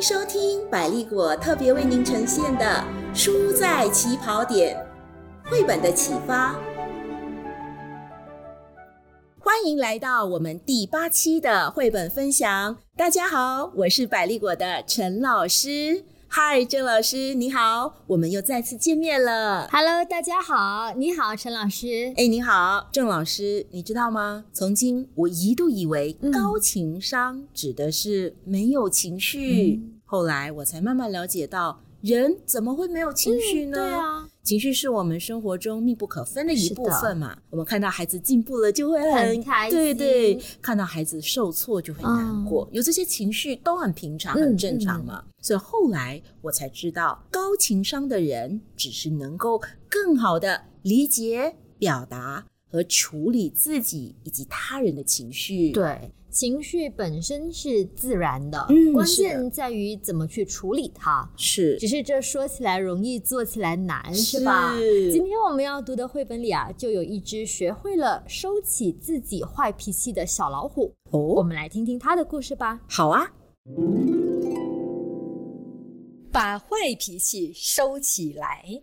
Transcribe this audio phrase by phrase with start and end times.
[0.00, 2.82] 收听百丽果特别为您呈现的
[3.14, 4.82] 《书在起跑点》
[5.50, 6.58] 绘本的启发。
[9.38, 12.78] 欢迎来到我们第八期的绘本分享。
[12.96, 16.02] 大家好，我是百丽果的陈老师。
[16.32, 19.66] 嗨，郑老师，你好，我们又再次见面了。
[19.72, 22.14] Hello，大家好，你好，陈老师。
[22.16, 24.44] 哎，你好，郑老师，你知道吗？
[24.52, 33.76] 曾经我一度以为嗯高情商指的是没有情绪，嗯后来我才慢慢了解到，人怎么会没有情绪呢？
[33.76, 37.36] 对啊，情绪是我们生活中密不可分的一部分嘛。
[37.50, 42.68] 我们看到孩子进步了，就会很很开心对对；看到孩子受挫，就会难过。
[42.72, 45.24] 有这些情绪都很平常，嗯很正常嘛。
[45.40, 55.70] 所以后来我才知道，高情商的人只是能够更好的理解、表达和处理自己以及他人的情绪。
[55.72, 61.28] 对，情绪本身是自然的，嗯关键在于怎么去处理它。
[61.36, 64.74] 是只是这说起来容易，做起来难，是吧？
[65.12, 70.94] 今天我们要读的绘本里啊，就有一只学会了收起自己坏脾气的小老虎。
[71.10, 72.80] 哦我哦，们来听听它的故事吧。
[72.88, 73.32] 好啊，
[76.30, 78.82] 把坏脾气收起来。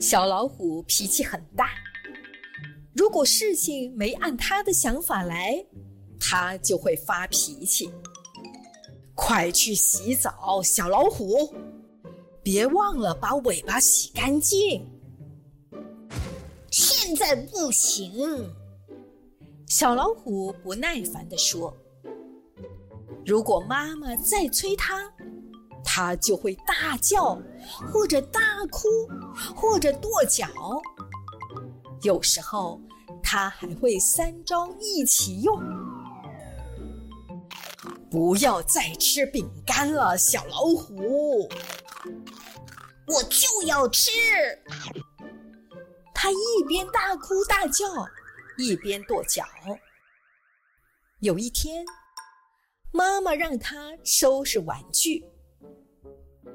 [0.00, 1.66] 小老虎脾气很大，
[3.10, 5.66] 如果事情没按他的想法来，
[6.20, 7.92] 他就会发脾气。
[9.16, 11.52] 快去洗澡，小老虎！
[12.40, 14.86] 别忘了把尾巴洗干净。
[16.70, 18.48] 现在不行，
[19.66, 21.76] 小老虎不耐烦地说
[23.26, 25.12] ：“如果妈妈再催他，
[25.84, 27.36] 他就会大叫，
[27.92, 28.88] 或者大哭，
[29.56, 30.46] 或者跺脚。
[32.02, 32.80] 有时候
[33.22, 35.60] 他还会三招一起用。
[38.10, 41.48] 不要再吃饼干了，小老虎！
[43.06, 44.10] 我就要吃。
[46.12, 47.86] 他一边大哭大叫，
[48.58, 49.44] 一边跺脚。
[51.20, 51.84] 有一天，
[52.92, 55.24] 妈妈让他收拾玩具，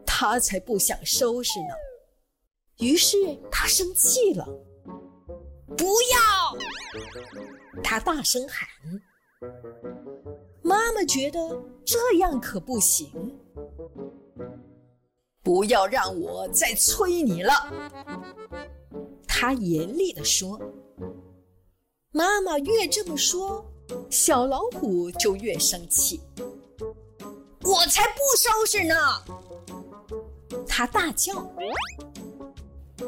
[0.06, 1.76] 他才不想收拾呢。
[2.80, 3.18] 于是
[3.50, 4.46] 他生气了，
[5.78, 7.82] 不要！
[7.84, 8.68] 他大声喊。
[10.62, 11.40] 妈妈觉得
[11.86, 13.38] 这样可不行，
[15.44, 17.54] 不要让我再催你了。
[19.28, 20.60] 他严厉地说。
[22.12, 23.66] 妈妈越这么说，
[24.10, 26.22] 小老虎就越生气。
[27.62, 28.96] 我才不收拾呢！
[30.66, 31.52] 他大叫。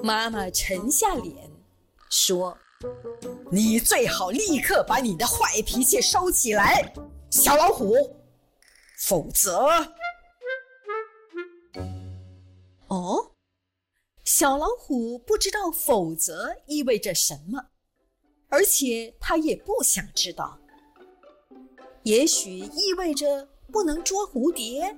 [0.03, 1.46] 妈妈沉下脸
[2.09, 2.57] 说
[3.51, 6.93] ：“你最好立刻把你的坏脾气收起来，
[7.29, 7.93] 小老虎，
[8.99, 9.67] 否则……”
[12.87, 13.31] 哦，
[14.23, 17.67] 小老虎不知道“否则”意味着什么，
[18.49, 20.57] 而且他也不想知道。
[22.03, 24.95] 也许意味着不能捉蝴蝶。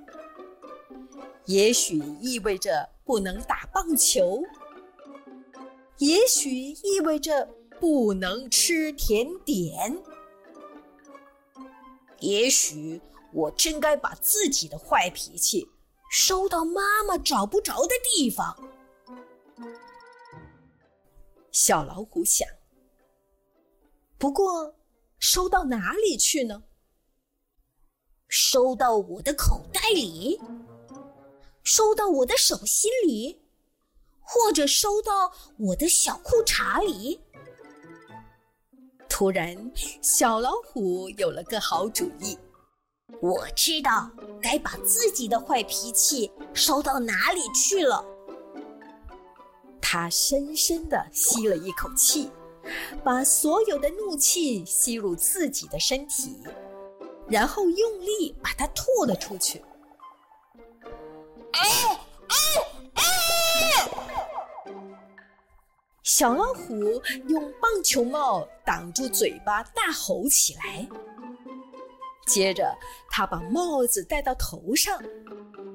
[1.46, 4.40] 也许意味着不能打棒球，
[6.00, 7.46] 也许意味着
[7.78, 10.02] 不能吃甜点，
[12.20, 12.98] 也许
[13.34, 15.68] 我真该把自己的坏脾气
[16.10, 18.56] 收到妈妈找不着的地方。
[21.52, 22.48] 小老虎想。
[24.16, 24.74] 不过，
[25.18, 26.62] 收到哪里去呢？
[28.26, 30.40] 收到我的口袋里，
[31.62, 33.39] 收到我的手心里，
[34.32, 37.20] 或者收到我的小裤衩里。
[39.08, 39.56] 突然，
[40.00, 42.38] 小老虎有了个好主意。
[43.20, 44.08] 我知道
[44.40, 48.04] 该把自己的坏脾气收到哪里去了。
[49.80, 52.30] 他深深地吸了一口气，
[53.02, 56.38] 把所有的怒气吸入自己的身体。
[57.28, 59.62] 然后用力把它吐了出去。
[66.20, 66.74] 小老虎
[67.28, 70.86] 用棒球帽挡住嘴巴，大吼起来。
[72.26, 72.76] 接着，
[73.08, 75.02] 他把帽子戴到头上，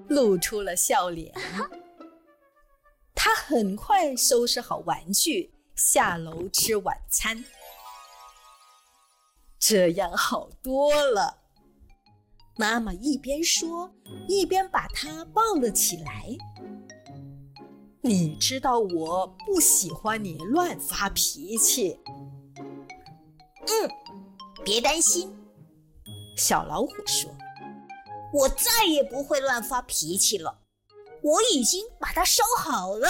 [0.07, 1.33] 露出了笑脸。
[3.15, 7.43] 他很快收拾好玩具，下楼吃晚餐。
[9.57, 11.39] 这样好多了。
[12.55, 13.91] 妈妈一边说，
[14.27, 16.27] 一边把他抱了起来。
[18.05, 21.99] 你知道我不喜欢你乱发脾气。
[23.61, 23.89] 嗯，
[24.63, 25.35] 别担心，
[26.37, 27.31] 小老虎说
[28.31, 30.59] ：“我再也不会乱发脾气了。
[31.23, 33.07] 我已经把它收好了。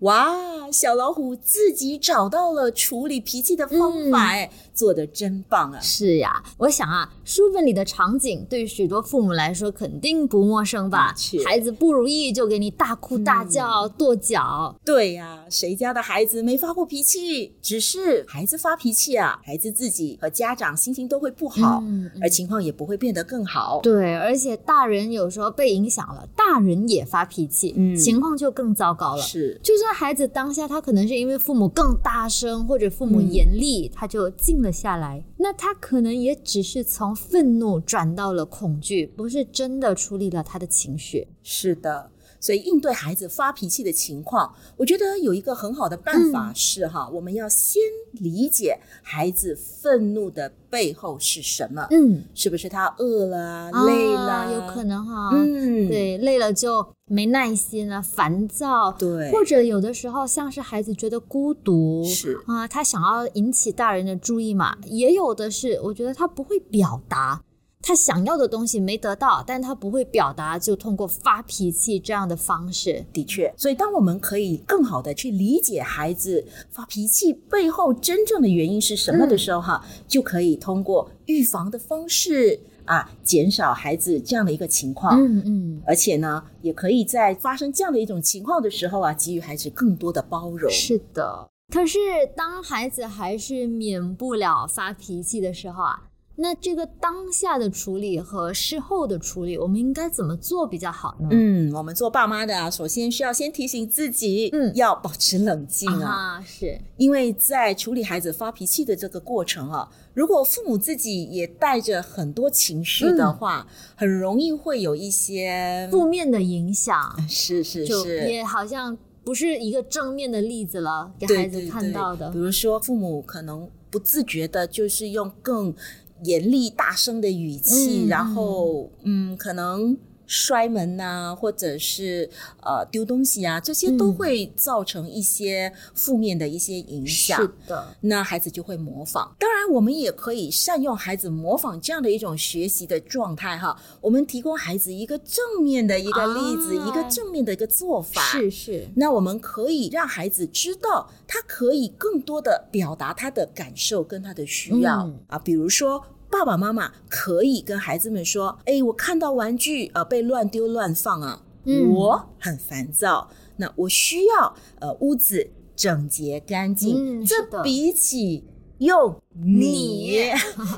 [0.00, 5.80] 哇，小老虎自己找到了处理脾气的方法，哎、做的真棒啊！
[5.80, 11.14] 是呀，我想啊，书本里的场景对许多父母来说肯定不陌生吧？
[11.46, 17.54] 孩子不如意就给你大哭大叫、跺脚，对呀、谁家的孩子没发过脾气？
[17.62, 23.80] 只是孩子发脾气啊，孩子自己和家长心情都会不好，嗯嗯而情况也不会变得更好。
[23.82, 29.22] 对，而且大人有时候被影响了，大人也发脾气，嗯情况就更糟糕了。
[29.22, 41.28] 是，就算孩子当下他可能是因为父母更大声或者父母嗯严厉，他就静了下来，那他可能也只是从愤怒转到了恐惧，不是真的处理了他的情绪。
[41.42, 42.10] 是的。
[42.44, 46.54] 所以应对孩子发脾气的情况，我觉得有一个很好的办法嗯。
[46.54, 47.80] 是哈，我们要先
[48.12, 55.30] 理解孩子愤怒的背后是什么，嗯，是不是他饿了啊、累了有可能哈。
[55.32, 62.38] 嗯，对，累了就没耐心了，烦躁，对，或者有的时候像是孩子觉得孤独，是。
[62.46, 67.42] 啊，他想要引起大人的注意嘛，也有的是，我觉得他不会表达。
[67.86, 73.04] 他想要的东西没得到，但他不会表达，就通过发脾气这样的方式。
[73.12, 85.20] 的确，所以当我们可以更好的去理解孩子发脾气背后真正的原因是什么的时候，哈、就可以通过预防的方式啊，减少孩子这样的一个情况。
[85.20, 90.70] 嗯嗯，而且呢，也可以在发生这样的一种情况的时候啊，给予孩子更多的包容。
[90.70, 91.46] 是的。
[91.72, 91.98] 可是
[92.36, 96.02] 当孩子还是免不了发脾气的时候啊，
[96.36, 101.28] 那这个当下的处理和事后的处理，我们应该怎么做比较好呢？
[101.30, 106.10] 嗯，我们做爸妈的啊，首先需要先提醒自己，嗯要保持冷静啊。
[106.10, 122.38] 啊，是，因为在处理孩子发脾气的这个过程啊，如果父母自己也带着很多情绪的话，很容易会有一些负面的影响，是是就是也好像不是一个正面的例子了，给孩子看到的对比。
[122.40, 125.72] 如说，父母可能不自觉的，就是用更
[126.22, 129.96] 严厉、大声的语气，嗯然后嗯，可能。
[130.26, 132.28] 摔门呐、或者是
[132.62, 137.40] 呃丢东西啊，这些都嗯会造成一些负面的一些影响。
[137.40, 139.34] 是的，那孩子就会模仿。
[139.38, 143.76] 当然，我们也可以善用孩子模仿这样的一种学习的状态哈。
[144.00, 148.20] 我们提供孩子一个正面的一个例子，啊一个正面的一个做法。
[148.22, 156.04] 是是，那我们可以让孩子知道，他可以更多的表达他的感受跟他的需要、嗯啊，比如说。
[156.36, 163.28] 爸爸妈妈可以跟孩子们说：“哎，我看到玩具呃被乱丢乱放啊，嗯我很烦躁，
[163.58, 167.20] 那我需要呃屋子整洁干净。
[167.20, 168.42] 嗯这比起
[168.78, 170.32] 用你你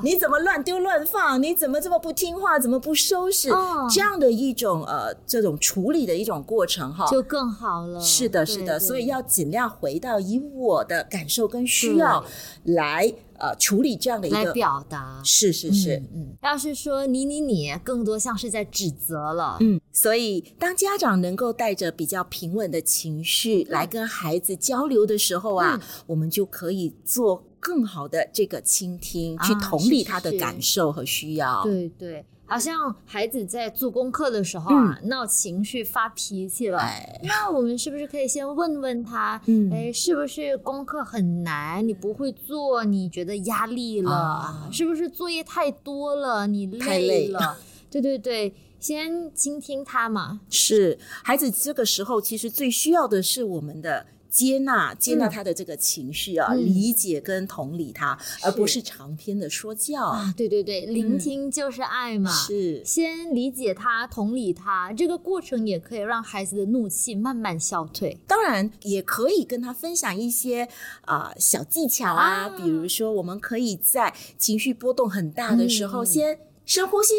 [0.12, 1.42] 你怎么乱丢乱放？
[1.42, 2.58] 你怎么这么不听话？
[2.58, 3.48] 怎么不收拾？
[3.50, 7.98] 哦这样的一种呃这种处理的一种过程哈，就更好了。
[7.98, 12.22] 是的，是的，对对所以要尽量回到以我的感受跟需要
[12.64, 14.52] 来呃处理这样的一来个。
[14.52, 15.20] 表达。
[15.24, 19.58] 是是是，嗯嗯，要是说你你你，更多像是在指责了。
[19.60, 31.62] 嗯，所以当家长能够带着比较平稳的情绪嗯来跟孩子交流的时候啊，我们就可以做更好的这个倾听，去啊同理他的感受和需要。
[31.64, 36.80] 对对，好像孩子在做功课的时候啊，闹情绪、发脾气了。
[37.24, 44.12] 那我们是不是可以先问问他，嗯哎，是不是功课很难，你不会做，你觉得压力了？
[44.12, 47.58] 啊是不是作业太多了，你太累了？
[47.90, 50.40] 对对对，先倾听他嘛。
[50.48, 54.06] 是孩子这个时候其实最需要的是我们的。
[54.36, 56.58] 接纳接纳他的这个情绪啊，嗯。
[56.66, 60.04] 理解跟同理他，而不是长篇的说教。
[60.04, 62.30] 啊，对对对，聆听就是爱嘛。
[62.30, 62.84] 是。
[62.84, 68.18] 先理解他，同理他，这个过程也可以让孩子的怒气慢慢消退。
[68.26, 70.68] 当然也可以跟他分享一些
[71.06, 72.48] 啊、小技巧啊，啊。
[72.50, 76.06] 比如说我们可以在情绪波动很大的时候，嗯。
[76.06, 77.14] 先深呼吸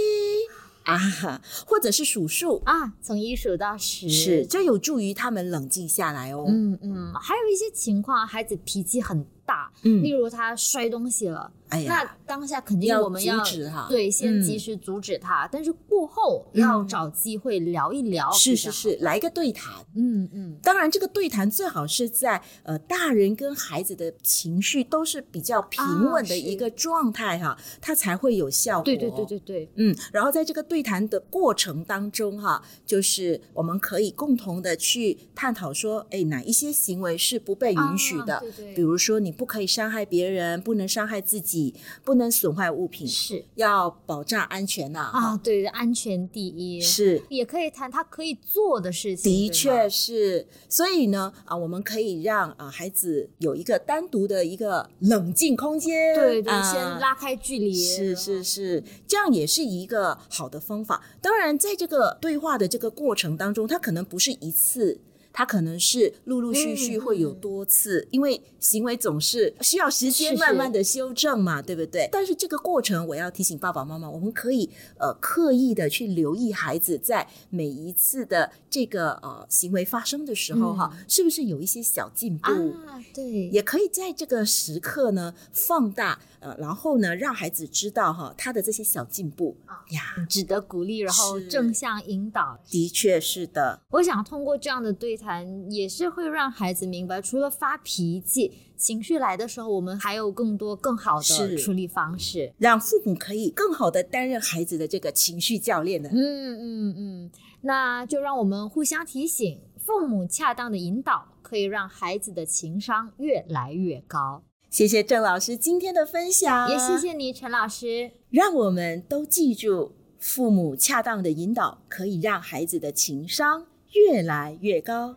[0.88, 6.46] 啊，或者是数数，啊，从一数到十，是这有助于他们冷静下来哦。
[6.48, 19.74] 嗯嗯，还有一些情况，孩子脾气很大，嗯例如他摔东西了，哎呀，那当下肯定要我们要阻止哈对，先嗯及时阻止他，但是过后要找机会聊一聊，是是是，来个对谈。
[19.96, 28.84] 嗯嗯，当然，这个对谈最好是在呃大人跟孩子的情绪都是比较平稳的一个状态哈，它才会有效果。
[28.84, 38.36] 对对对对对，嗯，然后在这个对谈的过程当中，哈，就是我们可以共同的去探讨说，哎，哪一些行为是不被允许的？
[38.36, 46.79] 啊对对比如说，你不可以伤害别人，不能伤害自己，不能损坏物品，是要保障安全呐、啊，哈对，安全第一。
[46.79, 47.21] 是。
[47.29, 49.31] 也可以谈他可以做的事情。
[49.31, 57.74] 的确是，所以呢，啊，我们可以让啊孩子有一个单独的一个冷静空间，对对，啊先拉开距离。
[57.74, 61.03] 是是是，这样也是一个好的方法。
[61.21, 65.00] 当然，在这个对话的这个过程当中，他可能不是一次。
[65.38, 72.10] 它可能是陆陆续续嗯会有多次，因为行为总是需要时间慢慢的修正嘛，对不对？
[72.12, 74.67] 但是这个过程，我要提醒爸爸妈妈，我们可以
[75.00, 82.51] 呃刻意的去留意孩子在每一次的这个呃行为发生的时候哈，是不是有一些小进步？
[82.51, 89.56] 嗯啊，对，也可以在这个时刻呢放大，呃，然后呢让孩子知道哈他的这些小进步
[89.91, 92.60] 呀，值得鼓励，然后正向引导。
[92.67, 95.26] 的确是的，我想通过这样的对谈，
[95.69, 102.53] 也是会让孩子明白，除了发脾气、情绪来的时候，我们还有更多更好的处理方式。
[102.57, 106.10] 让父母可以更好的担任孩子的这个情绪教练呢。
[106.12, 107.31] 嗯嗯嗯，
[107.62, 114.43] 那就让我们互相提醒，父母恰当的引导可以让孩子的情商越来越高。
[114.69, 118.12] 谢谢郑老师今天的分享，也谢谢你，陈老师。
[118.29, 125.15] 让我们都记住，父母恰当的引导可以让孩子的情商越来越高。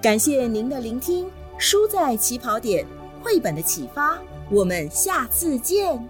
[0.00, 2.84] 感谢您的聆听，书在起跑点，
[3.22, 4.18] 绘本的启发，
[4.50, 6.08] 我们下次见。